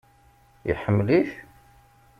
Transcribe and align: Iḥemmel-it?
Iḥemmel-it? 0.71 1.29